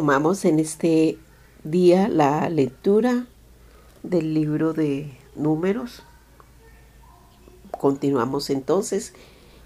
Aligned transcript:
Tomamos 0.00 0.46
en 0.46 0.58
este 0.60 1.18
día 1.62 2.08
la 2.08 2.48
lectura 2.48 3.26
del 4.02 4.32
libro 4.32 4.72
de 4.72 5.12
números. 5.36 6.04
Continuamos 7.70 8.48
entonces 8.48 9.12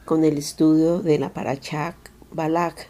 con 0.05 0.25
el 0.25 0.37
estudio 0.37 0.99
de 0.99 1.21
la 1.21 1.33
Parachak 1.33 1.95
Balak. 2.33 2.89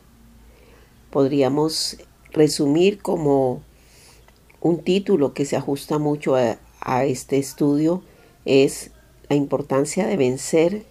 Podríamos 1.10 1.98
resumir 2.32 3.02
como 3.02 3.60
un 4.62 4.82
título 4.82 5.34
que 5.34 5.44
se 5.44 5.56
ajusta 5.56 5.98
mucho 5.98 6.36
a, 6.36 6.56
a 6.80 7.04
este 7.04 7.36
estudio 7.36 8.02
es 8.46 8.90
la 9.28 9.36
importancia 9.36 10.06
de 10.06 10.16
vencer 10.16 10.86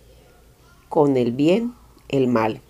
con 0.88 1.18
el 1.18 1.32
bien 1.32 1.74
el 2.10 2.28
mal. 2.28 2.62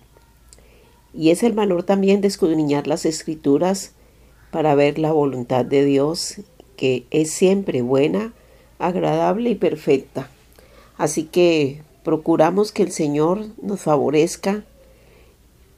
Y 1.14 1.30
es 1.30 1.42
el 1.42 1.52
valor 1.52 1.84
también 1.84 2.20
de 2.20 2.28
escudriñar 2.28 2.86
las 2.86 3.06
escrituras 3.06 3.92
para 4.50 4.74
ver 4.74 4.98
la 4.98 5.12
voluntad 5.12 5.64
de 5.64 5.84
Dios, 5.84 6.40
que 6.76 7.06
es 7.10 7.30
siempre 7.30 7.82
buena, 7.82 8.32
agradable 8.78 9.50
y 9.50 9.54
perfecta. 9.54 10.28
Así 10.96 11.24
que 11.24 11.82
procuramos 12.02 12.72
que 12.72 12.82
el 12.82 12.90
Señor 12.90 13.46
nos 13.62 13.80
favorezca 13.80 14.64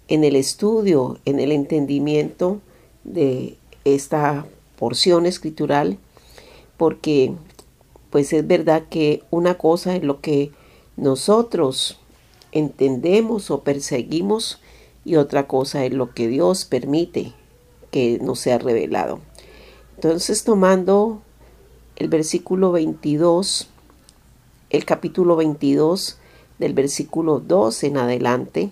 en 0.09 0.25
el 0.25 0.37
estudio, 0.37 1.19
en 1.25 1.39
el 1.41 1.53
entendimiento 1.53 2.61
de 3.05 3.57
esta 3.85 4.47
porción 4.79 5.27
escritural, 5.27 5.99
porque 6.77 7.33
pues 8.11 8.33
es 8.33 8.47
verdad 8.47 8.85
que 8.89 9.23
una 9.31 9.59
cosa 9.59 9.97
es 9.97 10.03
lo 10.03 10.21
que 10.21 10.51
nosotros 10.97 11.99
entendemos 12.53 13.51
o 13.51 13.63
perseguimos 13.63 14.61
y 15.07 15.15
otra 15.17 15.47
cosa 15.47 15.85
es 15.85 15.95
lo 15.95 16.13
que 16.13 16.27
Dios 16.27 16.65
permite 16.65 17.33
que 17.93 18.19
nos 18.21 18.41
sea 18.41 18.59
revelado. 18.59 19.21
Entonces 19.95 20.43
tomando 20.43 21.23
el 21.95 22.09
versículo 22.09 22.73
22, 22.73 23.69
el 24.71 24.85
capítulo 24.85 25.37
22 25.37 26.19
del 26.59 26.75
versículo 26.75 27.39
2 27.39 27.85
en 27.85 27.99
adelante, 27.99 28.71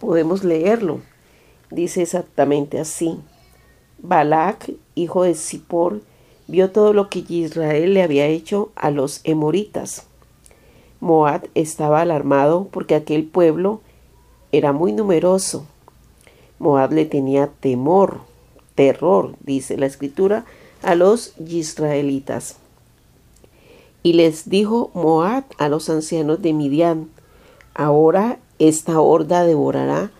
podemos 0.00 0.42
leerlo. 0.42 1.00
Dice 1.70 2.02
exactamente 2.02 2.80
así. 2.80 3.20
Balak, 3.98 4.72
hijo 4.96 5.22
de 5.22 5.36
Zippor, 5.36 6.02
vio 6.48 6.72
todo 6.72 6.92
lo 6.92 7.08
que 7.08 7.24
Israel 7.28 7.94
le 7.94 8.02
había 8.02 8.26
hecho 8.26 8.72
a 8.74 8.90
los 8.90 9.20
emoritas. 9.22 10.06
Moab 10.98 11.48
estaba 11.54 12.00
alarmado 12.00 12.66
porque 12.72 12.96
aquel 12.96 13.24
pueblo 13.26 13.80
era 14.52 14.72
muy 14.72 14.92
numeroso. 14.92 15.66
Moab 16.58 16.92
le 16.92 17.06
tenía 17.06 17.48
temor, 17.48 18.20
terror, 18.74 19.34
dice 19.40 19.76
la 19.76 19.86
escritura, 19.86 20.44
a 20.82 20.94
los 20.94 21.34
israelitas. 21.38 22.56
Y 24.02 24.14
les 24.14 24.48
dijo 24.48 24.90
Moab 24.94 25.44
a 25.58 25.68
los 25.68 25.90
ancianos 25.90 26.40
de 26.42 26.52
Midian, 26.52 27.10
ahora 27.74 28.38
esta 28.58 29.00
horda 29.00 29.44
devorará 29.44 30.10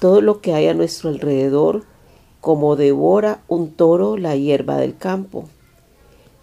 todo 0.00 0.20
lo 0.20 0.40
que 0.40 0.54
hay 0.54 0.68
a 0.68 0.74
nuestro 0.74 1.10
alrededor, 1.10 1.84
como 2.40 2.76
devora 2.76 3.40
un 3.48 3.72
toro 3.72 4.16
la 4.16 4.36
hierba 4.36 4.76
del 4.76 4.96
campo. 4.96 5.48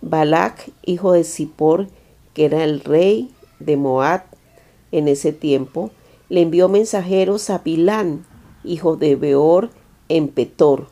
Balak, 0.02 0.72
hijo 0.84 1.14
de 1.14 1.24
Zippor, 1.24 1.88
que 2.34 2.46
era 2.46 2.64
el 2.64 2.82
rey 2.82 3.32
de 3.60 3.78
Moab 3.78 4.24
en 4.92 5.08
ese 5.08 5.32
tiempo, 5.32 5.92
le 6.34 6.42
envió 6.42 6.68
mensajeros 6.68 7.52
a 7.52 7.60
Bilán, 7.60 8.26
hijo 8.64 8.96
de 8.96 9.16
Beor, 9.16 9.70
en 10.10 10.30
Petor, 10.30 10.88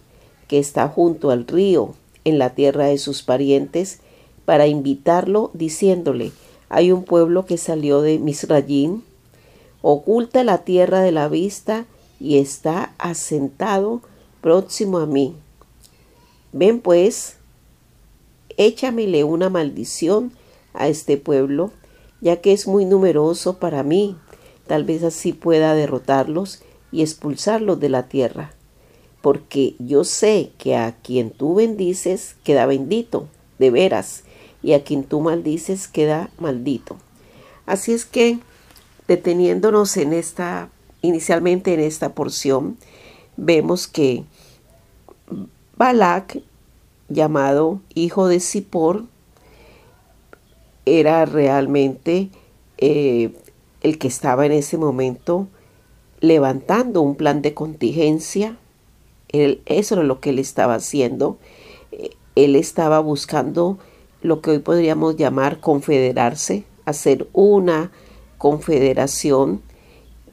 que 0.47 0.59
está 0.59 0.87
junto 0.87 1.31
al 1.31 1.47
río, 1.47 1.95
en 2.25 2.37
la 2.37 2.51
tierra 2.53 2.85
de 2.85 2.99
sus 2.99 3.23
parientes, 3.23 4.01
para 4.45 4.67
invitarlo, 4.67 5.49
diciéndole, 5.55 6.31
hay 6.69 6.91
un 6.91 7.01
pueblo 7.05 7.47
que 7.47 7.57
salió 7.57 8.03
de 8.03 8.19
Misrayín, 8.19 9.03
oculta 9.81 10.43
la 10.43 10.59
tierra 10.59 11.01
de 11.01 11.11
la 11.11 11.27
vista 11.27 11.87
y 12.19 12.37
está 12.37 12.93
asentado 12.99 14.03
próximo 14.41 14.99
a 14.99 15.07
mí. 15.07 15.33
Ven 16.51 16.81
pues, 16.81 17.37
échamele 18.57 19.23
una 19.23 19.49
maldición 19.49 20.33
a 20.75 20.87
este 20.87 21.17
pueblo, 21.17 21.71
ya 22.19 22.41
que 22.41 22.53
es 22.53 22.67
muy 22.67 22.85
numeroso 22.85 23.57
para 23.57 23.81
mí, 23.81 24.15
Tal 24.67 24.83
vez 24.83 25.03
así 25.03 25.33
pueda 25.33 25.73
derrotarlos 25.75 26.63
y 26.91 27.01
expulsarlos 27.01 27.79
de 27.79 27.89
la 27.89 28.07
tierra. 28.07 28.53
Porque 29.21 29.75
yo 29.79 30.03
sé 30.03 30.51
que 30.57 30.75
a 30.75 30.95
quien 31.01 31.31
tú 31.31 31.55
bendices 31.55 32.35
queda 32.43 32.65
bendito, 32.65 33.27
de 33.59 33.69
veras, 33.69 34.23
y 34.63 34.73
a 34.73 34.83
quien 34.83 35.03
tú 35.03 35.21
maldices 35.21 35.87
queda 35.87 36.29
maldito. 36.39 36.97
Así 37.65 37.93
es 37.93 38.05
que, 38.05 38.39
deteniéndonos 39.07 39.97
en 39.97 40.13
esta, 40.13 40.69
inicialmente 41.01 41.73
en 41.73 41.79
esta 41.79 42.13
porción, 42.13 42.77
vemos 43.37 43.87
que 43.87 44.23
Balak, 45.77 46.41
llamado 47.09 47.81
hijo 47.95 48.27
de 48.27 48.39
Zippor, 48.39 49.05
era 50.85 51.25
realmente 51.25 52.29
eh, 52.77 53.33
el 53.81 53.97
que 53.97 54.07
estaba 54.07 54.45
en 54.45 54.51
ese 54.51 54.77
momento 54.77 55.47
levantando 56.19 57.01
un 57.01 57.15
plan 57.15 57.41
de 57.41 57.53
contingencia. 57.53 58.57
eso 59.29 59.95
era 59.95 60.03
lo 60.03 60.19
que 60.19 60.29
él 60.29 60.39
estaba 60.39 60.75
haciendo. 60.75 61.37
Él 62.35 62.55
estaba 62.55 62.99
buscando 62.99 63.79
lo 64.21 64.41
que 64.41 64.51
hoy 64.51 64.59
podríamos 64.59 65.17
llamar 65.17 65.59
confederarse, 65.59 66.63
hacer 66.85 67.27
una 67.33 67.91
confederación, 68.37 69.61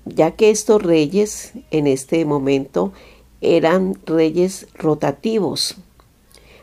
ya 0.05 0.33
que 0.33 0.51
estos 0.51 0.83
reyes 0.83 1.53
en 1.71 1.87
este 1.87 2.25
momento 2.25 2.93
eran 3.41 3.99
reyes 4.07 4.67
rotativos, 4.75 5.77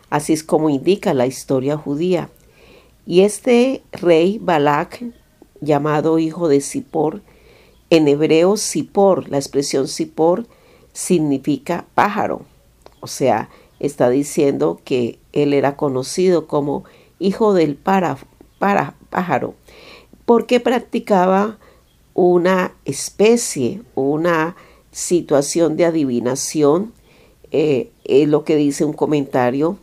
así 0.09 0.33
es 0.33 0.43
como 0.43 0.69
indica 0.69 1.13
la 1.13 1.27
historia 1.27 1.77
judía. 1.77 2.29
Y 3.05 3.21
este 3.21 3.83
rey 3.91 4.39
Balak 4.39 5.03
llamado 5.65 6.19
hijo 6.19 6.47
de 6.47 6.61
Zippor. 6.61 7.21
En 7.89 8.07
hebreo, 8.07 8.57
Zippor, 8.57 9.29
la 9.29 9.37
expresión 9.37 9.87
Zippor 9.87 10.47
significa 10.93 11.85
pájaro. 11.93 12.43
O 13.01 13.07
sea, 13.07 13.49
está 13.79 14.09
diciendo 14.09 14.79
que 14.83 15.19
él 15.33 15.53
era 15.53 15.75
conocido 15.75 16.47
como 16.47 16.85
hijo 17.19 17.53
del 17.53 17.75
pájaro, 17.75 19.55
porque 20.25 20.59
practicaba 20.59 21.57
una 22.13 22.73
especie, 22.85 23.81
una 23.93 24.55
situación 24.91 25.75
de 25.75 25.85
adivinación, 25.85 26.93
eh, 27.51 27.91
es 28.05 28.27
lo 28.27 28.43
que 28.43 28.55
dice 28.55 28.85
un 28.85 28.93
comentario, 28.93 29.77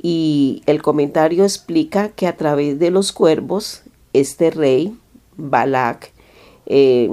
y 0.00 0.62
el 0.66 0.82
comentario 0.82 1.44
explica 1.44 2.10
que 2.10 2.26
a 2.26 2.36
través 2.36 2.78
de 2.78 2.90
los 2.90 3.12
cuervos, 3.12 3.82
este 4.12 4.50
rey 4.50 4.96
Balak 5.36 6.12
eh, 6.66 7.08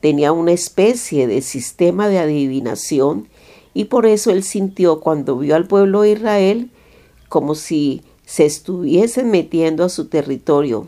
tenía 0.00 0.32
una 0.32 0.52
especie 0.52 1.26
de 1.26 1.42
sistema 1.42 2.08
de 2.08 2.18
adivinación 2.18 3.28
y 3.72 3.86
por 3.86 4.06
eso 4.06 4.30
él 4.30 4.42
sintió 4.42 5.00
cuando 5.00 5.38
vio 5.38 5.56
al 5.56 5.66
pueblo 5.66 6.02
de 6.02 6.12
Israel 6.12 6.70
como 7.28 7.54
si 7.54 8.02
se 8.24 8.46
estuviesen 8.46 9.30
metiendo 9.30 9.84
a 9.84 9.88
su 9.88 10.06
territorio. 10.06 10.86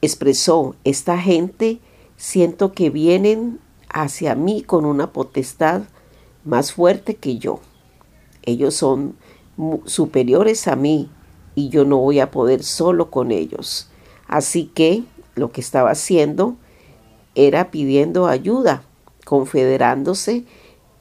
Expresó, 0.00 0.74
esta 0.84 1.18
gente 1.18 1.80
siento 2.16 2.72
que 2.72 2.90
vienen 2.90 3.60
hacia 3.88 4.34
mí 4.34 4.62
con 4.62 4.84
una 4.84 5.12
potestad 5.12 5.82
más 6.44 6.72
fuerte 6.72 7.14
que 7.14 7.38
yo. 7.38 7.60
Ellos 8.42 8.74
son 8.74 9.16
superiores 9.84 10.68
a 10.68 10.76
mí 10.76 11.10
y 11.54 11.68
yo 11.68 11.84
no 11.84 11.98
voy 11.98 12.20
a 12.20 12.30
poder 12.30 12.62
solo 12.62 13.10
con 13.10 13.30
ellos. 13.30 13.88
Así 14.26 14.64
que 14.74 15.04
lo 15.38 15.50
que 15.50 15.60
estaba 15.60 15.90
haciendo 15.90 16.56
era 17.34 17.70
pidiendo 17.70 18.26
ayuda, 18.26 18.82
confederándose 19.24 20.44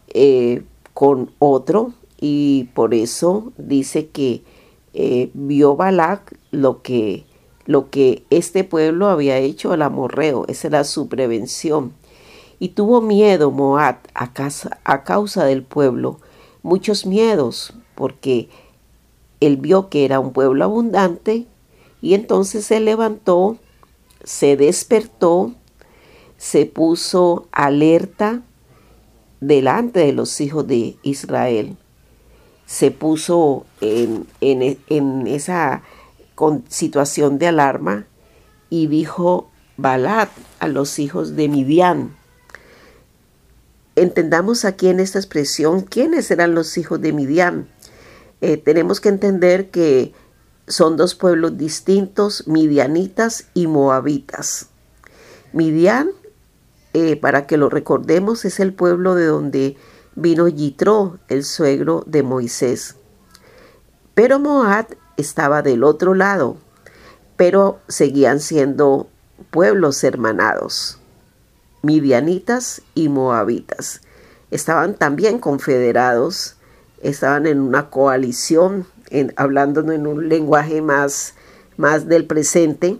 eh, 0.09 0.63
con 0.93 1.31
otro 1.39 1.93
y 2.19 2.69
por 2.73 2.93
eso 2.93 3.51
dice 3.57 4.07
que 4.09 4.43
eh, 4.93 5.29
vio 5.33 5.75
Balak 5.75 6.37
lo 6.51 6.81
que, 6.81 7.25
lo 7.65 7.89
que 7.89 8.23
este 8.29 8.63
pueblo 8.63 9.07
había 9.07 9.37
hecho 9.37 9.71
al 9.71 9.81
amorreo, 9.81 10.45
esa 10.47 10.67
era 10.67 10.83
su 10.83 11.07
prevención. 11.07 11.93
Y 12.59 12.69
tuvo 12.69 13.01
miedo 13.01 13.51
Moab 13.51 13.97
a 14.15 15.03
causa 15.03 15.45
del 15.45 15.61
pueblo, 15.61 16.19
muchos 16.63 17.05
miedos, 17.05 17.75
porque 17.93 18.49
él 19.39 19.57
vio 19.57 19.89
que 19.89 20.05
era 20.05 20.19
un 20.19 20.33
pueblo 20.33 20.63
abundante 20.63 21.45
y 22.01 22.13
entonces 22.13 22.65
se 22.65 22.79
levantó 22.79 23.57
se 24.27 24.57
despertó, 24.57 25.55
se 26.37 26.65
puso 26.65 27.47
alerta 27.53 28.41
delante 29.39 30.01
de 30.01 30.11
los 30.11 30.41
hijos 30.41 30.67
de 30.67 30.97
Israel. 31.01 31.77
Se 32.65 32.91
puso 32.91 33.65
en, 33.79 34.27
en 34.41 35.27
esa 35.27 35.81
situación 36.67 37.39
de 37.39 37.47
alarma 37.47 38.05
y 38.69 38.87
dijo 38.87 39.49
Balad 39.77 40.27
a 40.59 40.67
los 40.67 40.99
hijos 40.99 41.37
de 41.37 41.47
Midian. 41.47 42.13
Entendamos 43.95 44.65
aquí 44.65 44.89
en 44.89 44.99
esta 44.99 45.19
expresión 45.19 45.83
quiénes 45.83 46.29
eran 46.31 46.53
los 46.53 46.77
hijos 46.77 46.99
de 46.99 47.13
Midian. 47.13 47.69
Eh, 48.41 48.57
tenemos 48.57 48.99
que 48.99 49.07
entender 49.07 49.69
que 49.69 50.11
son 50.67 50.97
dos 50.97 51.15
pueblos 51.15 51.57
distintos, 51.57 52.47
midianitas 52.47 53.47
y 53.53 53.67
moabitas. 53.67 54.67
Midian, 55.53 56.11
eh, 56.93 57.15
para 57.15 57.47
que 57.47 57.57
lo 57.57 57.69
recordemos, 57.69 58.43
es 58.45 58.59
el 58.59 58.73
pueblo 58.73 59.15
de 59.15 59.25
donde 59.25 59.77
vino 60.15 60.47
Yitro, 60.47 61.19
el 61.29 61.43
suegro 61.43 62.03
de 62.05 62.23
Moisés. 62.23 62.95
Pero 64.13 64.39
Moab 64.39 64.87
estaba 65.15 65.61
del 65.61 65.83
otro 65.83 66.15
lado, 66.15 66.57
pero 67.37 67.79
seguían 67.87 68.39
siendo 68.39 69.07
pueblos 69.51 70.03
hermanados, 70.03 70.99
midianitas 71.81 72.81
y 72.95 73.09
moabitas. 73.09 74.01
Estaban 74.49 74.95
también 74.95 75.39
confederados, 75.39 76.57
estaban 77.01 77.45
en 77.45 77.59
una 77.59 77.89
coalición, 77.89 78.87
en, 79.09 79.33
hablando 79.35 79.91
en 79.91 80.07
un 80.07 80.29
lenguaje 80.29 80.81
más, 80.81 81.33
más 81.77 82.07
del 82.07 82.25
presente, 82.25 82.97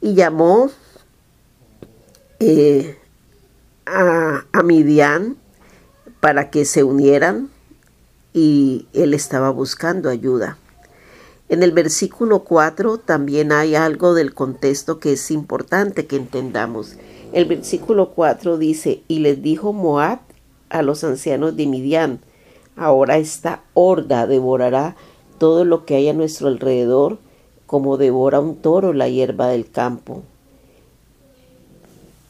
y 0.00 0.14
llamó 0.14 0.70
eh, 2.40 2.98
a, 3.86 4.44
a 4.52 4.62
Midian 4.62 5.36
para 6.20 6.50
que 6.50 6.64
se 6.64 6.84
unieran 6.84 7.50
y 8.32 8.86
él 8.92 9.14
estaba 9.14 9.50
buscando 9.50 10.10
ayuda. 10.10 10.58
En 11.48 11.62
el 11.62 11.72
versículo 11.72 12.40
4 12.40 12.98
también 12.98 13.52
hay 13.52 13.74
algo 13.74 14.14
del 14.14 14.34
contexto 14.34 14.98
que 14.98 15.12
es 15.12 15.30
importante 15.30 16.06
que 16.06 16.16
entendamos. 16.16 16.96
El 17.32 17.44
versículo 17.44 18.10
4 18.10 18.58
dice, 18.58 19.02
y 19.08 19.18
les 19.18 19.42
dijo 19.42 19.72
Moab 19.72 20.20
a 20.70 20.82
los 20.82 21.04
ancianos 21.04 21.56
de 21.56 21.66
Midian, 21.66 22.20
ahora 22.76 23.18
esta 23.18 23.62
horda 23.74 24.26
devorará 24.26 24.96
todo 25.44 25.66
lo 25.66 25.84
que 25.84 25.96
hay 25.96 26.08
a 26.08 26.14
nuestro 26.14 26.48
alrededor, 26.48 27.18
como 27.66 27.98
devora 27.98 28.40
un 28.40 28.56
toro 28.56 28.94
la 28.94 29.10
hierba 29.10 29.48
del 29.48 29.70
campo. 29.70 30.22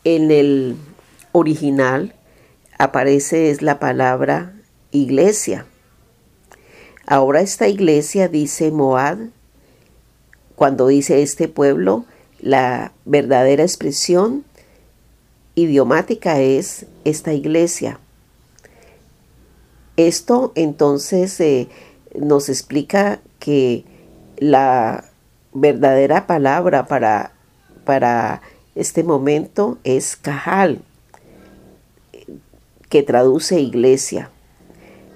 En 0.03 0.33
el 0.33 0.75
original 1.31 2.13
aparece 2.77 3.51
es 3.51 3.63
la 3.63 3.79
palabra 3.79 4.53
iglesia 4.91 5.67
Ahora 7.07 7.41
esta 7.41 7.69
iglesia 7.69 8.27
dice 8.27 8.73
Moab, 8.73 9.31
cuando 10.57 10.89
dice 10.89 11.23
este 11.23 11.47
pueblo, 11.47 12.07
la 12.41 12.93
verdadera 13.05 13.63
expresión 13.63 14.45
idiomática 15.55 16.41
es 16.41 16.87
esta 17.05 17.33
iglesia. 17.33 18.01
Esto 19.97 20.53
entonces 20.57 21.39
eh, 21.41 21.69
nos 22.15 22.49
explica 22.49 23.21
que 23.39 23.85
la 24.39 25.05
verdadera 25.53 26.27
palabra 26.27 26.87
para, 26.87 27.33
para 27.85 28.43
este 28.75 29.05
momento 29.05 29.79
es 29.85 30.17
Cajal, 30.17 30.83
que 32.89 33.03
traduce 33.03 33.61
iglesia. 33.61 34.31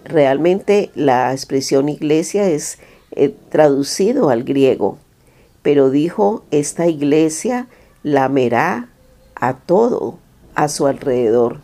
Realmente 0.04 0.90
la 0.94 1.32
expresión 1.32 1.88
iglesia 1.88 2.48
es 2.48 2.78
eh, 3.12 3.34
traducido 3.50 4.30
al 4.30 4.44
griego, 4.44 4.98
pero 5.62 5.90
dijo, 5.90 6.44
esta 6.50 6.86
iglesia 6.86 7.68
lamerá 8.02 8.88
a 9.34 9.54
todo 9.54 10.18
a 10.54 10.68
su 10.68 10.86
alrededor. 10.86 11.60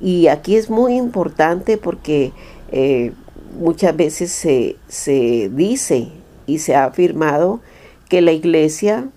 Y 0.00 0.28
aquí 0.28 0.56
es 0.56 0.70
muy 0.70 0.94
importante 0.94 1.78
porque 1.78 2.32
eh, 2.70 3.12
muchas 3.58 3.96
veces 3.96 4.32
se, 4.32 4.76
se 4.88 5.50
dice 5.52 6.08
y 6.46 6.58
se 6.58 6.74
ha 6.74 6.84
afirmado 6.84 7.60
que 8.08 8.20
la 8.20 8.32
iglesia, 8.32 9.08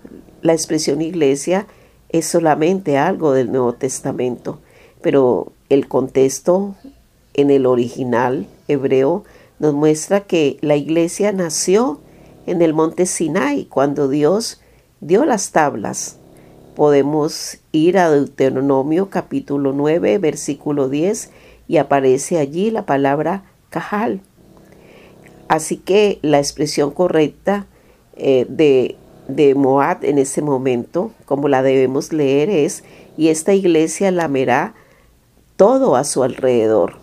la 0.42 0.52
expresión 0.52 1.00
iglesia, 1.00 1.66
es 2.10 2.26
solamente 2.26 2.98
algo 2.98 3.32
del 3.32 3.50
Nuevo 3.50 3.72
Testamento, 3.72 4.60
pero 5.00 5.52
el 5.70 5.88
contexto 5.88 6.76
en 7.34 7.50
el 7.50 7.66
original 7.66 8.46
hebreo 8.68 9.24
nos 9.58 9.74
muestra 9.74 10.20
que 10.20 10.58
la 10.60 10.76
iglesia 10.76 11.32
nació 11.32 12.00
en 12.46 12.62
el 12.62 12.74
monte 12.74 13.06
Sinai 13.06 13.64
cuando 13.64 14.08
Dios 14.08 14.60
dio 15.00 15.24
las 15.24 15.52
tablas. 15.52 16.18
Podemos 16.74 17.58
ir 17.70 17.98
a 17.98 18.10
Deuteronomio 18.10 19.08
capítulo 19.08 19.72
9 19.72 20.18
versículo 20.18 20.88
10 20.88 21.30
y 21.68 21.76
aparece 21.76 22.38
allí 22.38 22.70
la 22.70 22.86
palabra 22.86 23.44
cajal. 23.72 24.20
Así 25.48 25.76
que 25.76 26.20
la 26.22 26.38
expresión 26.38 26.92
correcta 26.92 27.66
eh, 28.16 28.46
de, 28.48 28.96
de 29.26 29.56
Moab 29.56 30.04
en 30.04 30.18
ese 30.18 30.40
momento, 30.40 31.10
como 31.24 31.48
la 31.48 31.62
debemos 31.62 32.12
leer, 32.12 32.48
es, 32.48 32.84
y 33.16 33.28
esta 33.28 33.52
iglesia 33.52 34.12
lamerá 34.12 34.74
todo 35.56 35.96
a 35.96 36.04
su 36.04 36.22
alrededor. 36.22 36.94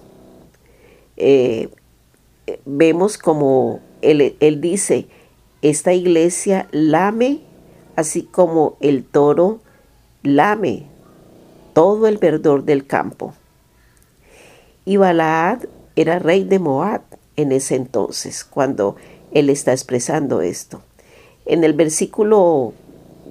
Eh, 1.18 1.70
vemos 2.66 3.18
como 3.18 3.82
él, 4.02 4.36
él 4.40 4.62
dice, 4.62 5.08
esta 5.62 5.94
iglesia 5.94 6.68
lame, 6.72 7.42
así 7.96 8.24
como 8.24 8.78
el 8.80 9.04
toro 9.04 9.60
lame 10.24 10.86
todo 11.74 12.08
el 12.08 12.18
verdor 12.18 12.64
del 12.64 12.86
campo. 12.86 13.34
Y 14.86 14.98
Balaad 14.98 15.66
era 16.02 16.20
rey 16.20 16.44
de 16.44 16.60
Moab 16.60 17.02
en 17.36 17.52
ese 17.52 17.76
entonces, 17.76 18.44
cuando 18.44 18.96
él 19.32 19.50
está 19.50 19.72
expresando 19.72 20.42
esto. 20.42 20.82
En 21.46 21.64
el 21.64 21.74
versículo 21.74 22.74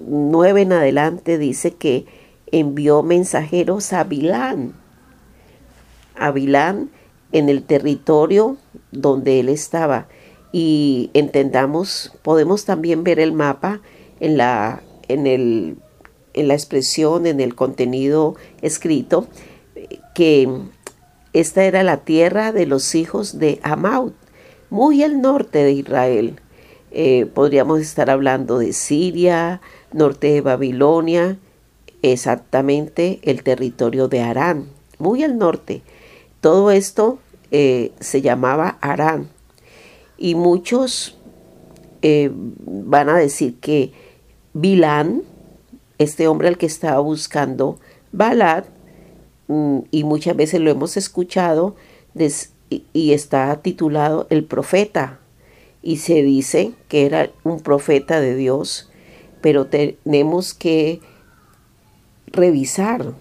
9 0.07 0.63
en 0.63 0.73
adelante 0.73 1.39
dice 1.39 1.73
que 1.73 2.07
envió 2.51 3.03
mensajeros 3.03 3.93
a 3.93 4.05
Bilán. 4.05 4.75
A 6.17 6.31
Bilán 6.31 6.91
en 7.33 7.49
el 7.49 7.63
territorio 7.63 8.57
donde 8.91 9.41
él 9.41 9.49
estaba. 9.49 10.09
Y 10.53 11.11
entendamos, 11.15 12.13
podemos 12.23 12.65
también 12.65 13.05
ver 13.05 13.21
el 13.21 13.33
mapa 13.33 13.81
en 14.21 14.37
la, 14.37 14.83
en 15.09 15.27
el, 15.27 15.77
en 16.35 16.49
la 16.49 16.55
expresión, 16.55 17.27
en 17.27 17.41
el 17.41 17.55
contenido 17.55 18.35
escrito, 18.63 19.27
que 20.15 20.49
esta 21.33 21.65
era 21.65 21.83
la 21.83 21.99
tierra 21.99 22.53
de 22.53 22.67
los 22.67 22.95
hijos 22.95 23.39
de 23.39 23.61
Amaut, 23.63 24.15
muy 24.71 25.03
al 25.03 25.21
norte 25.21 25.63
de 25.65 25.73
Israel. 25.73 26.41
Eh, 26.91 27.27
podríamos 27.27 27.81
estar 27.81 28.11
hablando 28.11 28.59
de 28.59 28.73
Siria, 28.73 29.61
norte 29.93 30.33
de 30.33 30.41
Babilonia, 30.41 31.39
exactamente 32.03 33.21
el 33.23 33.43
territorio 33.43 34.09
de 34.09 34.21
Arán, 34.21 34.69
muy 34.99 35.23
al 35.23 35.39
norte. 35.39 35.83
Todo 36.41 36.71
esto 36.71 37.19
eh, 37.51 37.93
se 38.01 38.23
llamaba 38.23 38.79
Arán. 38.81 39.29
Y 40.17 40.35
muchos 40.35 41.19
eh, 42.03 42.31
van 42.33 43.09
a 43.09 43.17
decir 43.17 43.57
que 43.61 43.93
Bilán, 44.53 45.23
este 45.99 46.29
hombre 46.29 46.49
al 46.49 46.59
que 46.59 46.67
estaba 46.67 47.01
buscando 47.01 47.79
Balad, 48.13 48.65
y 49.49 50.05
muchas 50.05 50.37
veces 50.37 50.61
lo 50.61 50.71
hemos 50.71 50.97
escuchado, 50.97 51.75
y 52.93 53.13
está 53.13 53.61
titulado 53.63 54.27
El 54.31 54.45
Profeta, 54.45 55.21
y 55.83 55.99
se 55.99 56.23
dice 56.23 56.73
que 56.89 57.07
era 57.07 57.31
un 57.45 57.61
profeta 57.61 58.21
de 58.21 58.35
Dios, 58.35 58.91
pero 59.41 59.67
tenemos 59.67 60.53
que 60.53 61.01
revisar 62.27 63.15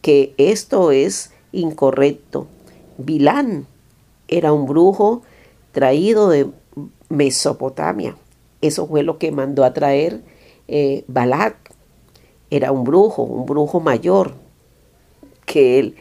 que 0.00 0.34
esto 0.38 0.92
es 0.92 1.32
incorrecto. 1.52 2.46
Bilán 2.96 3.66
era 4.28 4.52
un 4.52 4.66
brujo 4.66 5.22
traído 5.72 6.28
de 6.28 6.48
Mesopotamia. 7.08 8.16
Eso 8.62 8.86
fue 8.86 9.02
lo 9.02 9.18
que 9.18 9.32
mandó 9.32 9.64
a 9.64 9.74
traer 9.74 10.22
eh, 10.68 11.04
Balak. 11.08 11.74
Era 12.50 12.72
un 12.72 12.84
brujo, 12.84 13.22
un 13.22 13.46
brujo 13.46 13.80
mayor 13.80 14.45
que 15.46 15.78
él. 15.78 15.96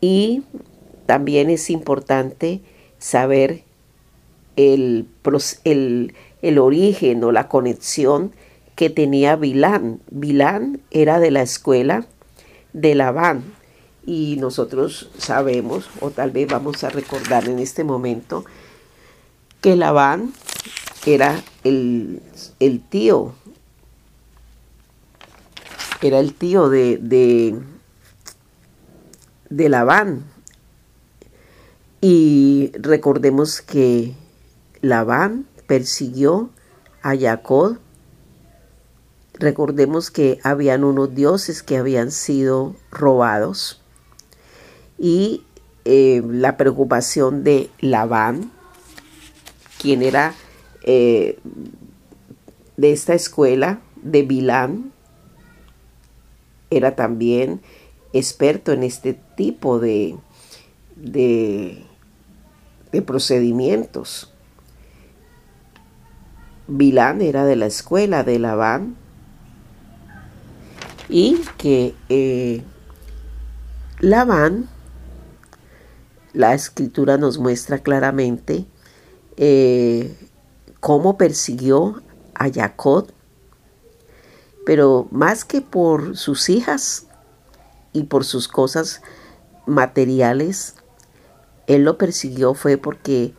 Y 0.00 0.42
también 1.06 1.50
es 1.50 1.68
importante 1.68 2.60
saber 2.98 3.64
el, 4.56 5.06
el, 5.64 6.14
el 6.40 6.58
origen 6.58 7.22
o 7.24 7.32
la 7.32 7.48
conexión 7.48 8.32
que 8.76 8.88
tenía 8.88 9.36
Bilán. 9.36 10.00
Bilán 10.10 10.80
era 10.90 11.20
de 11.20 11.30
la 11.30 11.42
escuela 11.42 12.06
de 12.72 12.94
Labán 12.94 13.42
Y 14.06 14.36
nosotros 14.38 15.10
sabemos, 15.18 15.90
o 16.00 16.10
tal 16.10 16.30
vez 16.30 16.48
vamos 16.48 16.82
a 16.84 16.88
recordar 16.88 17.48
en 17.48 17.58
este 17.58 17.84
momento, 17.84 18.44
que 19.60 19.76
Labán 19.76 20.32
era 21.04 21.42
el, 21.64 22.22
el 22.58 22.80
tío, 22.80 23.34
era 26.00 26.18
el 26.18 26.32
tío 26.32 26.70
de, 26.70 26.96
de, 26.96 27.58
de 29.50 29.68
Labán. 29.68 30.24
Y 32.00 32.72
recordemos 32.74 33.60
que 33.60 34.14
Labán 34.80 35.46
persiguió 35.66 36.50
a 37.02 37.14
Jacob. 37.16 37.78
Recordemos 39.34 40.10
que 40.10 40.38
habían 40.42 40.84
unos 40.84 41.14
dioses 41.14 41.62
que 41.62 41.76
habían 41.76 42.10
sido 42.10 42.74
robados. 42.90 43.82
Y 44.98 45.44
eh, 45.84 46.22
la 46.26 46.56
preocupación 46.56 47.44
de 47.44 47.70
Labán, 47.80 48.50
quien 49.80 50.02
era 50.02 50.34
eh, 50.82 51.38
de 52.76 52.92
esta 52.92 53.14
escuela 53.14 53.80
de 54.02 54.22
Bilán, 54.22 54.92
era 56.70 56.94
también 56.96 57.60
experto 58.12 58.72
en 58.72 58.82
este 58.82 59.14
tipo 59.36 59.78
de, 59.78 60.16
de, 60.96 61.84
procedimientos. 63.06 64.32
Bilán 66.66 67.20
era 67.20 67.44
de 67.44 67.56
la 67.56 67.66
escuela 67.66 68.22
de 68.22 68.38
Labán 68.38 68.96
y 71.08 71.40
que 71.56 71.94
eh, 72.08 72.62
Labán, 74.00 74.68
la 76.32 76.54
escritura 76.54 77.18
nos 77.18 77.38
muestra 77.38 77.78
claramente 77.78 78.66
eh, 79.36 80.16
cómo 80.78 81.18
persiguió 81.18 82.02
a 82.34 82.50
Jacob, 82.50 83.08
pero 84.64 85.08
más 85.10 85.44
que 85.44 85.60
por 85.60 86.16
sus 86.16 86.48
hijas 86.48 87.06
y 87.92 88.04
por 88.04 88.24
sus 88.24 88.48
cosas 88.48 89.02
materiales, 89.66 90.74
él 91.66 91.84
lo 91.84 91.98
persiguió 91.98 92.54
fue 92.54 92.76
porque 92.76 93.34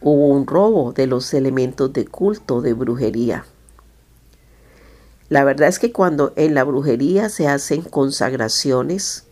hubo 0.00 0.28
un 0.28 0.46
robo 0.46 0.92
de 0.92 1.06
los 1.06 1.32
elementos 1.34 1.92
de 1.92 2.06
culto 2.06 2.60
de 2.60 2.72
brujería. 2.72 3.44
La 5.28 5.42
verdad 5.42 5.68
es 5.68 5.78
que 5.78 5.92
cuando 5.92 6.32
en 6.36 6.54
la 6.54 6.62
brujería 6.62 7.28
se 7.28 7.48
hacen 7.48 7.82
consagraciones 7.82 9.24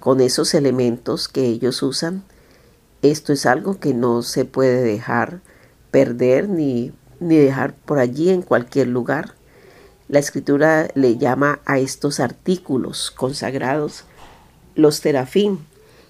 con 0.00 0.20
esos 0.20 0.54
elementos 0.54 1.28
que 1.28 1.44
ellos 1.44 1.82
usan, 1.82 2.22
esto 3.02 3.32
es 3.32 3.46
algo 3.46 3.78
que 3.78 3.92
no 3.94 4.22
se 4.22 4.44
puede 4.44 4.82
dejar 4.82 5.40
perder 5.90 6.48
ni, 6.48 6.92
ni 7.20 7.36
dejar 7.36 7.74
por 7.74 7.98
allí 7.98 8.30
en 8.30 8.42
cualquier 8.42 8.88
lugar. 8.88 9.34
La 10.08 10.18
escritura 10.18 10.88
le 10.94 11.18
llama 11.18 11.60
a 11.66 11.78
estos 11.78 12.18
artículos 12.18 13.10
consagrados 13.10 14.04
los 14.74 15.02
terafín 15.02 15.66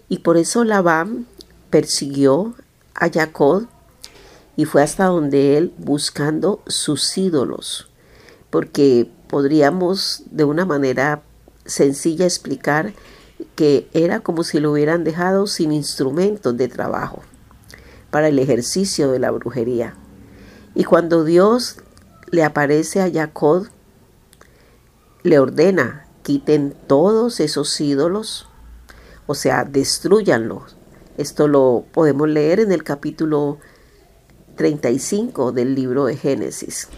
y 0.08 0.18
por 0.18 0.36
eso 0.36 0.62
Labán 0.62 1.26
persiguió 1.70 2.54
a 2.94 3.10
Jacob 3.10 3.66
y 4.56 4.64
fue 4.64 4.82
hasta 4.82 5.06
donde 5.06 5.56
él 5.56 5.72
buscando 5.78 6.62
sus 6.66 7.16
ídolos, 7.18 7.88
porque 8.50 9.10
podríamos 9.28 10.22
de 10.30 10.44
una 10.44 10.64
manera 10.64 11.22
sencilla 11.64 12.24
explicar 12.24 12.92
que 13.54 13.88
era 13.92 14.20
como 14.20 14.44
si 14.44 14.58
lo 14.58 14.72
hubieran 14.72 15.04
dejado 15.04 15.46
sin 15.46 15.72
instrumentos 15.72 16.56
de 16.56 16.68
trabajo 16.68 17.22
para 18.10 18.28
el 18.28 18.38
ejercicio 18.38 19.10
de 19.10 19.18
la 19.18 19.30
brujería. 19.30 19.94
Y 20.74 20.84
cuando 20.84 21.24
Dios 21.24 21.76
le 22.30 22.42
aparece 22.42 23.00
a 23.00 23.10
Jacob, 23.10 23.68
le 25.22 25.38
ordena, 25.38 26.06
quiten 26.22 26.74
todos 26.86 27.40
esos 27.40 27.80
ídolos, 27.80 28.48
o 29.26 29.34
sea, 29.34 29.64
destruyanlos, 29.64 30.76
esto 31.18 31.48
lo 31.48 31.84
podemos 31.92 32.28
leer 32.28 32.60
en 32.60 32.70
el 32.70 32.84
capítulo 32.84 33.58
35 34.54 35.50
del 35.50 35.74
libro 35.74 36.04
de 36.04 36.16
Génesis. 36.16 36.88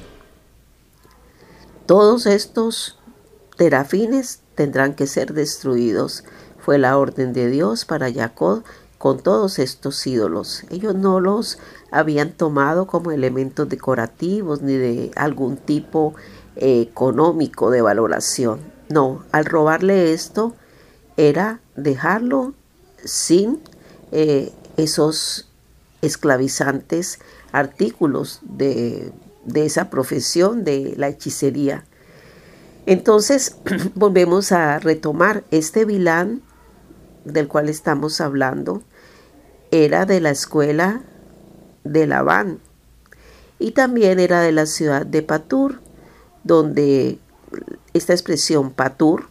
Todos 1.87 2.27
estos 2.27 2.99
terafines 3.57 4.41
tendrán 4.55 4.95
que 4.95 5.07
ser 5.07 5.33
destruidos. 5.33 6.25
Fue 6.59 6.79
la 6.79 6.99
orden 6.99 7.33
de 7.33 7.49
Dios 7.49 7.87
para 7.87 8.13
Jacob 8.13 8.63
con 8.99 9.21
todos 9.21 9.59
estos 9.59 10.07
ídolos. 10.07 10.65
Ellos 10.69 10.95
no 10.95 11.19
los 11.19 11.59
habían 11.91 12.33
tomado 12.33 12.87
como 12.87 13.13
elementos 13.13 13.71
decorativos 13.71 14.61
ni 14.61 14.75
de 14.75 15.11
algún 15.17 15.57
tipo 15.57 16.15
económico 16.57 17.71
de 17.71 17.83
valoración. 17.83 18.61
No, 18.89 19.25
al 19.33 19.45
robarle 19.45 20.13
esto 20.13 20.55
era 21.17 21.61
dejarlo 21.77 22.55
sin 23.05 23.61
eh, 24.13 24.53
esos 24.77 25.49
esclavizantes 26.03 27.19
artículos 27.53 28.41
de, 28.43 29.13
de 29.45 29.67
esa 29.67 29.91
profesión 29.91 30.65
de 30.65 30.95
la 30.97 31.09
hechicería. 31.09 31.85
Entonces 32.87 33.57
volvemos 33.95 34.53
a 34.53 34.79
retomar 34.79 35.45
este 35.51 35.85
vilán 35.85 36.43
del 37.25 37.49
cual 37.49 37.69
estamos 37.69 38.21
hablando, 38.21 38.83
era 39.71 40.07
de 40.07 40.21
la 40.21 40.31
escuela 40.31 41.03
de 41.85 42.07
Labán 42.07 42.59
y 43.59 43.73
también 43.73 44.19
era 44.19 44.41
de 44.41 44.53
la 44.53 44.67
ciudad 44.67 45.07
de 45.07 45.23
Patur, 45.23 45.81
donde 46.45 47.19
esta 47.93 48.13
expresión 48.13 48.71
Patur, 48.71 49.29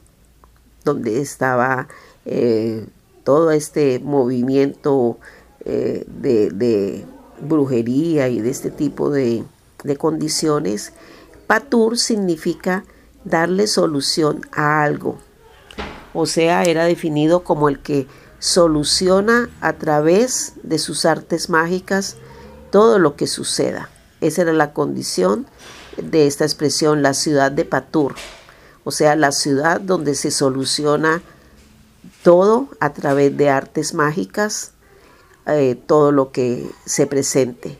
donde 0.84 1.22
estaba 1.22 1.88
eh, 2.26 2.86
todo 3.24 3.52
este 3.52 4.00
movimiento 4.00 5.18
eh, 5.66 6.06
de, 6.08 7.06
brujería 7.42 8.28
y 8.28 8.42
de 8.42 8.50
este 8.50 8.70
tipo 8.70 9.10
de, 9.10 9.44
de 9.84 9.96
condiciones, 9.96 10.92
patur 11.48 11.98
significa 11.98 12.84
darle 13.24 13.66
solución 13.68 14.42
a 14.52 14.84
algo. 14.84 15.18
O 16.14 16.26
sea, 16.26 16.64
era 16.64 16.84
definido 16.84 17.44
como 17.44 17.70
el 17.70 17.80
que 17.80 18.08
soluciona 18.40 19.50
a 19.62 19.74
través 19.74 20.54
de 20.64 20.80
sus 20.80 21.06
artes 21.06 21.50
mágicas 21.50 22.18
todo 22.72 23.00
lo 23.00 23.16
que 23.16 23.28
suceda. 23.28 23.90
Esa 24.22 24.42
era 24.42 24.54
la 24.54 24.74
condición 24.74 25.46
de 26.02 26.28
esta 26.28 26.46
expresión, 26.46 27.02
la 27.02 27.14
ciudad 27.14 27.52
de 27.52 27.66
Patur. 27.66 28.16
O 28.84 28.92
sea, 28.92 29.16
la 29.16 29.32
ciudad 29.32 29.82
donde 29.82 30.16
se 30.16 30.32
soluciona 30.32 31.22
todo 32.24 32.68
a 32.80 32.94
través 32.94 33.36
de 33.36 33.50
artes 33.50 33.94
mágicas, 33.94 34.72
eh, 35.46 35.80
todo 35.86 36.12
lo 36.12 36.32
que 36.32 36.70
se 36.86 37.08
presente. 37.08 37.78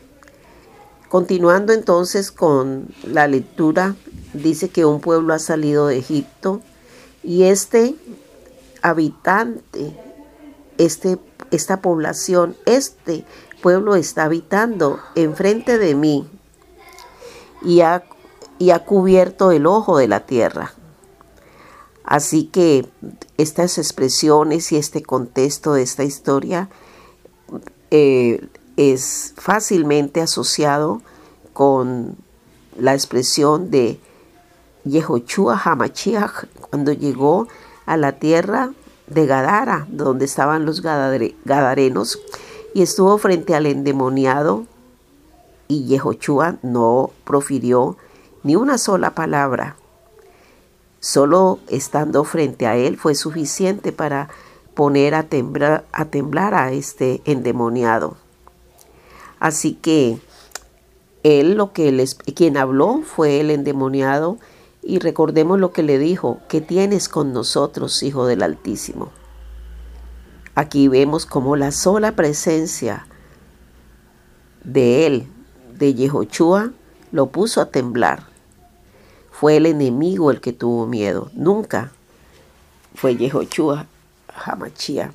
Continuando 1.10 1.74
entonces 1.74 2.32
con 2.32 2.88
la 3.04 3.28
lectura, 3.28 3.96
dice 4.34 4.70
que 4.70 4.86
un 4.86 5.02
pueblo 5.02 5.34
ha 5.34 5.40
salido 5.40 5.88
de 5.88 5.98
Egipto 5.98 6.62
y 7.24 7.44
este 7.44 7.96
habitante, 8.82 9.98
este, 10.78 11.18
esta 11.52 11.82
población, 11.82 12.56
este 12.66 13.26
pueblo 13.62 13.96
está 13.96 14.26
habitando 14.26 15.00
enfrente 15.16 15.78
de 15.80 15.96
mí 15.96 16.28
y 17.62 17.82
ha, 17.82 18.04
y 18.58 18.72
ha 18.72 18.86
cubierto 18.86 19.52
el 19.52 19.66
ojo 19.66 19.98
de 19.98 20.08
la 20.08 20.22
tierra. 20.22 20.74
Así 22.04 22.46
que 22.46 22.88
estas 23.38 23.78
expresiones 23.78 24.72
y 24.72 24.78
este 24.78 25.04
contexto 25.04 25.74
de 25.74 25.84
esta 25.84 26.04
historia 26.04 26.70
eh, 27.92 28.48
es 28.78 29.34
fácilmente 29.38 30.22
asociado 30.22 31.02
con 31.54 32.16
la 32.78 32.94
expresión 32.94 33.70
de 33.70 34.00
Yehoshua 34.86 35.62
Hamachiach 35.64 36.46
cuando 36.70 36.94
llegó 36.94 37.48
a 37.86 37.98
la 37.98 38.14
tierra 38.14 38.72
de 39.08 39.26
Gadara, 39.26 39.88
donde 39.90 40.26
estaban 40.26 40.66
los 40.66 40.82
gadarenos, 40.82 42.20
y 42.74 42.82
estuvo 42.84 43.18
frente 43.18 43.56
al 43.56 43.66
endemoniado, 43.66 44.66
y 45.70 45.86
Yehoshua 45.86 46.58
no 46.62 47.12
profirió 47.24 47.96
ni 48.44 48.58
una 48.58 48.78
sola 48.78 49.12
palabra 49.12 49.78
Solo 51.00 51.60
estando 51.70 52.26
frente 52.26 52.68
a 52.68 52.76
él 52.76 52.98
fue 52.98 53.16
suficiente 53.16 53.94
para 53.94 54.30
poner 54.74 55.16
a 55.16 55.24
temblar 55.24 55.86
a, 55.94 56.06
temblar 56.06 56.54
a 56.54 56.74
este 56.74 57.22
endemoniado. 57.26 58.18
Así 59.40 59.74
que 59.76 60.20
él 61.24 61.56
lo 61.56 61.72
que 61.72 61.92
les, 61.94 62.16
quien 62.16 62.58
habló 62.58 63.02
fue 63.04 63.40
el 63.40 63.50
endemoniado 63.50 64.38
y 64.82 65.00
recordemos 65.00 65.58
lo 65.60 65.72
que 65.72 65.84
le 65.84 65.98
dijo, 65.98 66.40
¿qué 66.50 66.60
tienes 66.60 67.08
con 67.08 67.32
nosotros, 67.32 68.04
Hijo 68.04 68.26
del 68.26 68.44
Altísimo? 68.44 69.12
Aquí 70.56 70.90
vemos 70.90 71.26
como 71.26 71.56
la 71.56 71.72
sola 71.72 72.14
presencia 72.14 73.08
de 74.66 75.08
él, 75.08 75.28
de 75.80 75.96
Yehoshua, 75.96 76.72
lo 77.12 77.28
puso 77.28 77.62
a 77.62 77.72
temblar. 77.72 78.28
Fue 79.32 79.58
el 79.58 79.66
enemigo 79.66 80.30
el 80.30 80.42
que 80.42 80.54
tuvo 80.54 80.86
miedo, 80.86 81.32
nunca 81.34 81.92
fue 82.94 83.16
Yehoshua 83.16 83.88
Hamachia. 84.28 85.14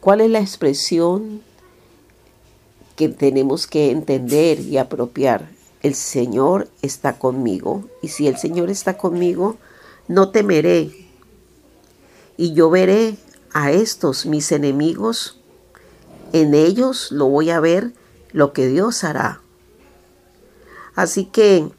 ¿Cuál 0.00 0.20
es 0.20 0.30
la 0.30 0.40
expresión 0.40 1.42
que 2.96 3.08
tenemos 3.08 3.66
que 3.66 3.90
entender 3.90 4.60
y 4.60 4.78
apropiar? 4.78 5.48
El 5.82 5.94
Señor 5.94 6.68
está 6.82 7.18
conmigo 7.18 7.84
y 8.02 8.08
si 8.08 8.26
el 8.26 8.36
Señor 8.36 8.70
está 8.70 8.98
conmigo, 8.98 9.56
no 10.08 10.30
temeré 10.30 10.90
y 12.36 12.52
yo 12.54 12.70
veré 12.70 13.16
a 13.52 13.70
estos 13.72 14.26
mis 14.26 14.50
enemigos, 14.52 15.38
en 16.32 16.54
ellos 16.54 17.10
lo 17.12 17.26
voy 17.26 17.50
a 17.50 17.60
ver 17.60 17.92
lo 18.32 18.52
que 18.52 18.68
Dios 18.68 19.04
hará. 19.04 19.40
Así 20.94 21.26
que 21.26 21.70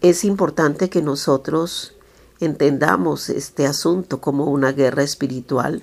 es 0.00 0.24
importante 0.24 0.90
que 0.90 1.02
nosotros 1.02 1.94
entendamos 2.40 3.28
este 3.28 3.66
asunto 3.66 4.20
como 4.20 4.46
una 4.46 4.72
guerra 4.72 5.02
espiritual, 5.02 5.82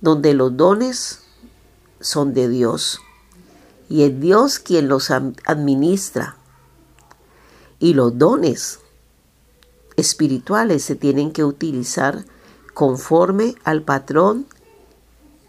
donde 0.00 0.34
los 0.34 0.56
dones 0.56 1.20
son 2.00 2.34
de 2.34 2.48
Dios 2.48 3.00
y 3.88 4.04
es 4.04 4.20
Dios 4.20 4.58
quien 4.58 4.88
los 4.88 5.10
administra. 5.10 6.36
Y 7.78 7.94
los 7.94 8.16
dones 8.16 8.80
espirituales 9.96 10.82
se 10.82 10.94
tienen 10.94 11.32
que 11.32 11.44
utilizar 11.44 12.24
conforme 12.74 13.54
al 13.64 13.82
patrón 13.82 14.46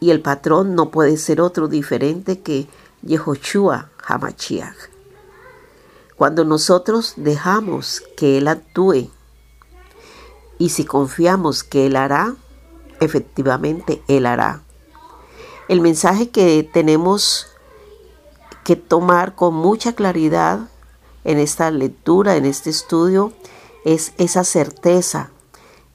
y 0.03 0.12
el 0.12 0.19
patrón 0.19 0.75
no 0.75 0.91
puede 0.91 1.15
ser 1.15 1.39
otro 1.39 1.69
diferente 1.69 2.41
que 2.41 2.67
Yehoshua 3.03 3.89
Hamashiach. 4.05 4.75
Cuando 6.17 6.43
nosotros 6.43 7.13
dejamos 7.15 8.03
que 8.17 8.38
Él 8.38 8.50
actúe 8.50 9.10
y 10.57 10.69
si 10.69 10.83
confiamos 10.83 11.63
que 11.63 11.86
Él 11.86 11.95
hará, 11.95 12.36
efectivamente 13.00 14.03
Él 14.10 14.25
hará. 14.25 14.62
El 15.69 15.79
mensaje 15.79 16.31
que 16.31 16.69
tenemos 16.74 17.48
que 18.65 18.75
tomar 18.75 19.36
con 19.36 19.53
mucha 19.53 19.93
claridad 19.93 20.67
en 21.24 21.39
esta 21.39 21.72
lectura, 21.72 22.36
en 22.36 22.43
este 22.43 22.69
estudio, 22.69 23.31
es 23.86 24.12
esa 24.17 24.43
certeza, 24.43 25.29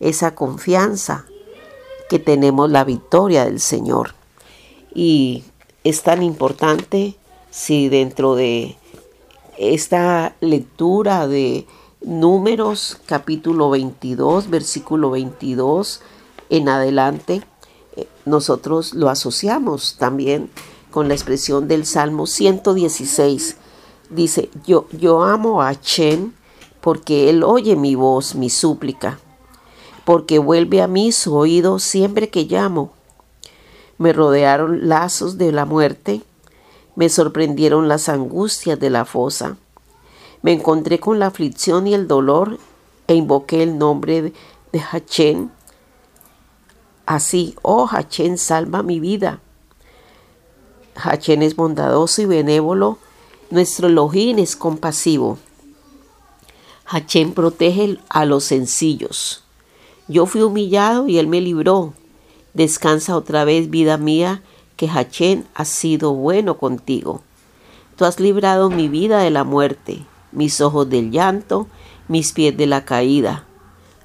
esa 0.00 0.34
confianza 0.34 1.26
que 2.08 2.18
tenemos 2.18 2.70
la 2.70 2.84
victoria 2.84 3.44
del 3.44 3.60
Señor. 3.60 4.14
Y 4.94 5.44
es 5.84 6.02
tan 6.02 6.22
importante 6.22 7.16
si 7.50 7.88
dentro 7.88 8.34
de 8.34 8.76
esta 9.58 10.34
lectura 10.40 11.26
de 11.26 11.66
números 12.00 12.98
capítulo 13.06 13.70
22, 13.70 14.50
versículo 14.50 15.10
22 15.10 16.00
en 16.50 16.68
adelante, 16.68 17.42
eh, 17.96 18.08
nosotros 18.24 18.94
lo 18.94 19.08
asociamos 19.10 19.96
también 19.98 20.50
con 20.90 21.08
la 21.08 21.14
expresión 21.14 21.68
del 21.68 21.84
Salmo 21.84 22.26
116. 22.26 23.56
Dice, 24.10 24.48
yo, 24.64 24.86
yo 24.92 25.22
amo 25.22 25.62
a 25.62 25.78
Chen 25.78 26.34
porque 26.80 27.28
él 27.28 27.42
oye 27.42 27.76
mi 27.76 27.94
voz, 27.94 28.34
mi 28.34 28.48
súplica, 28.48 29.18
porque 30.08 30.38
vuelve 30.38 30.80
a 30.80 30.86
mí 30.86 31.12
su 31.12 31.36
oído 31.36 31.78
siempre 31.78 32.30
que 32.30 32.44
llamo. 32.44 32.92
Me 33.98 34.14
rodearon 34.14 34.88
lazos 34.88 35.36
de 35.36 35.52
la 35.52 35.66
muerte, 35.66 36.22
me 36.96 37.10
sorprendieron 37.10 37.88
las 37.88 38.08
angustias 38.08 38.80
de 38.80 38.88
la 38.88 39.04
fosa. 39.04 39.58
Me 40.40 40.54
encontré 40.54 40.98
con 40.98 41.18
la 41.18 41.26
aflicción 41.26 41.86
y 41.86 41.92
el 41.92 42.08
dolor 42.08 42.58
e 43.06 43.16
invoqué 43.16 43.62
el 43.62 43.76
nombre 43.76 44.22
de, 44.22 44.32
de 44.72 45.50
Así, 47.04 47.54
oh 47.60 47.86
Hachén, 47.92 48.38
salva 48.38 48.82
mi 48.82 49.00
vida. 49.00 49.40
Hachén 50.94 51.42
es 51.42 51.54
bondadoso 51.54 52.22
y 52.22 52.24
benévolo, 52.24 52.96
nuestro 53.50 53.88
Elohim 53.88 54.38
es 54.38 54.56
compasivo. 54.56 55.36
Hachén 56.86 57.34
protege 57.34 57.98
a 58.08 58.24
los 58.24 58.44
sencillos. 58.44 59.44
Yo 60.08 60.24
fui 60.24 60.40
humillado 60.40 61.06
y 61.06 61.18
él 61.18 61.26
me 61.26 61.40
libró. 61.40 61.92
Descansa 62.54 63.16
otra 63.16 63.44
vez, 63.44 63.68
vida 63.68 63.98
mía, 63.98 64.42
que 64.76 64.88
Hachén 64.88 65.46
ha 65.54 65.64
sido 65.64 66.14
bueno 66.14 66.56
contigo. 66.56 67.22
Tú 67.96 68.04
has 68.04 68.18
librado 68.18 68.70
mi 68.70 68.88
vida 68.88 69.18
de 69.18 69.30
la 69.30 69.44
muerte, 69.44 70.06
mis 70.32 70.60
ojos 70.60 70.88
del 70.88 71.10
llanto, 71.10 71.66
mis 72.06 72.32
pies 72.32 72.56
de 72.56 72.66
la 72.66 72.84
caída. 72.84 73.44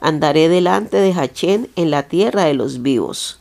Andaré 0.01 0.49
delante 0.49 0.97
de 0.97 1.13
Hachén 1.13 1.69
en 1.75 1.89
la 1.89 2.03
tierra 2.03 2.43
de 2.43 2.53
los 2.53 2.81
vivos. 2.81 3.39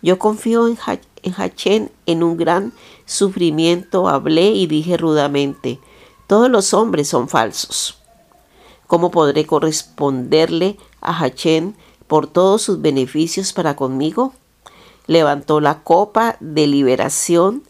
Yo 0.00 0.18
confío 0.18 0.68
en, 0.68 0.78
en 1.22 1.34
Hachén 1.36 1.90
en 2.06 2.22
un 2.22 2.38
gran 2.38 2.72
sufrimiento 3.04 4.08
hablé 4.08 4.52
y 4.52 4.66
dije 4.66 4.96
rudamente, 4.96 5.80
todos 6.26 6.48
los 6.48 6.72
hombres 6.72 7.08
son 7.08 7.28
falsos. 7.28 7.98
¿Cómo 8.86 9.10
podré 9.10 9.44
corresponderle 9.44 10.78
a 11.00 11.18
Hachén 11.18 11.76
por 12.10 12.26
todos 12.26 12.62
sus 12.62 12.82
beneficios 12.82 13.52
para 13.52 13.76
conmigo? 13.76 14.32
Levantó 15.06 15.60
la 15.60 15.84
copa 15.84 16.36
de 16.40 16.66
liberación 16.66 17.62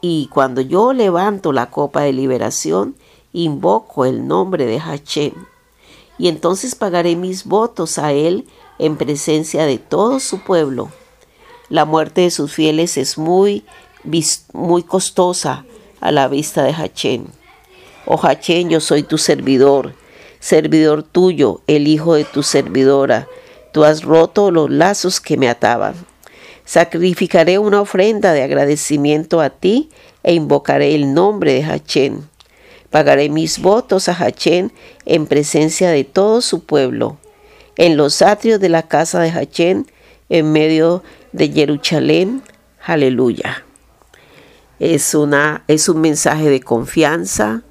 y 0.00 0.26
cuando 0.32 0.62
yo 0.62 0.92
levanto 0.92 1.52
la 1.52 1.70
copa 1.70 2.00
de 2.00 2.12
liberación, 2.12 2.96
invoco 3.32 4.04
el 4.04 4.26
nombre 4.26 4.66
de 4.66 4.80
Hachén. 4.80 5.34
Y 6.18 6.26
entonces 6.26 6.74
pagaré 6.74 7.14
mis 7.14 7.44
votos 7.44 7.98
a 7.98 8.12
él 8.12 8.48
en 8.80 8.96
presencia 8.96 9.64
de 9.64 9.78
todo 9.78 10.18
su 10.18 10.40
pueblo. 10.40 10.90
La 11.68 11.84
muerte 11.84 12.22
de 12.22 12.32
sus 12.32 12.52
fieles 12.52 12.96
es 12.96 13.16
muy, 13.16 13.64
muy 14.52 14.82
costosa 14.82 15.64
a 16.00 16.10
la 16.10 16.26
vista 16.26 16.64
de 16.64 16.72
Hachén. 16.72 17.26
Oh 18.06 18.18
Hachén, 18.20 18.70
yo 18.70 18.80
soy 18.80 19.04
tu 19.04 19.18
servidor, 19.18 19.94
servidor 20.46 21.02
tuyo, 21.02 21.60
el 21.66 21.88
hijo 21.88 22.14
de 22.14 22.22
tu 22.22 22.44
servidora. 22.44 23.26
Tú 23.72 23.82
has 23.82 24.04
roto 24.04 24.52
los 24.52 24.70
lazos 24.70 25.20
que 25.20 25.36
me 25.36 25.48
ataban. 25.48 25.94
Sacrificaré 26.64 27.58
una 27.58 27.80
ofrenda 27.80 28.32
de 28.32 28.44
agradecimiento 28.44 29.40
a 29.40 29.50
ti 29.50 29.90
e 30.22 30.34
invocaré 30.34 30.94
el 30.94 31.14
nombre 31.14 31.52
de 31.52 31.64
Hachén. 31.64 32.28
Pagaré 32.90 33.28
mis 33.28 33.58
votos 33.58 34.08
a 34.08 34.12
Hachén 34.12 34.72
en 35.04 35.26
presencia 35.26 35.90
de 35.90 36.04
todo 36.04 36.40
su 36.40 36.64
pueblo 36.64 37.18
en 37.76 37.96
los 37.96 38.22
atrios 38.22 38.60
de 38.60 38.68
la 38.68 38.84
casa 38.84 39.20
de 39.20 39.30
Hachén, 39.30 39.90
en 40.28 40.52
medio 40.52 41.02
de 41.32 41.48
Jerusalén. 41.48 42.42
Aleluya. 42.84 43.64
Es, 44.78 45.12
una, 45.14 45.64
es 45.66 45.88
un 45.88 46.00
mensaje 46.00 46.48
de 46.48 46.60
confianza, 46.60 47.62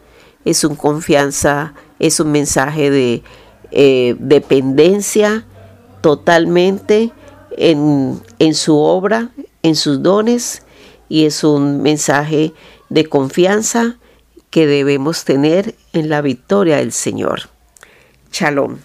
es 0.46 0.64
un 0.64 0.76
confianza, 0.76 1.74
es 2.00 2.20
un 2.20 2.32
mensaje 2.32 2.90
de 2.90 3.24
eh, 3.72 4.16
dependencia 4.20 5.46
totalmente 6.02 7.12
en, 7.58 8.22
en 8.40 8.54
su 8.54 8.78
obra, 8.78 9.30
en 9.64 9.76
sus 9.76 10.02
dones, 10.02 10.62
y 11.10 11.26
es 11.26 11.44
un 11.44 11.82
mensaje 11.82 12.54
de 12.90 13.06
confianza 13.06 13.98
que 14.50 14.68
debemos 14.68 15.26
tener 15.26 15.76
en 15.94 16.10
la 16.10 16.22
victoria 16.22 16.78
del 16.78 16.92
Señor. 16.92 17.50
Shalom. 18.32 18.78